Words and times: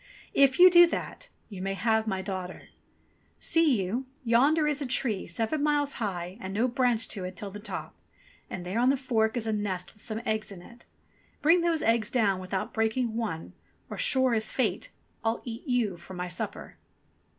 If 0.33 0.57
you 0.57 0.71
do 0.71 0.87
that, 0.87 1.29
you 1.47 1.61
may 1.61 1.75
have 1.75 2.07
my 2.07 2.23
daughter. 2.23 2.69
See 3.39 3.79
you, 3.83 4.07
yonder 4.23 4.67
is 4.67 4.81
a 4.81 4.87
tree, 4.87 5.27
seven 5.27 5.61
miles 5.61 5.93
high, 6.01 6.39
and 6.41 6.55
no 6.55 6.67
branch 6.67 7.07
to 7.09 7.23
it 7.23 7.35
till 7.37 7.51
the 7.51 7.59
top, 7.59 7.93
and 8.49 8.65
there 8.65 8.79
on 8.79 8.89
the 8.89 8.97
fork 8.97 9.37
is 9.37 9.45
a 9.45 9.53
nest 9.53 9.93
with 9.93 10.01
some 10.01 10.23
eggs 10.25 10.51
in 10.51 10.63
it. 10.63 10.87
Bring 11.43 11.61
those 11.61 11.83
eggs 11.83 12.09
down 12.09 12.39
without 12.39 12.73
breaking 12.73 13.15
one, 13.15 13.53
or, 13.91 13.97
sure 13.99 14.33
as 14.33 14.49
fate, 14.51 14.89
I'll 15.23 15.43
eat 15.45 15.67
you 15.67 15.97
for 15.97 16.15
my 16.15 16.29
supper." 16.29 16.77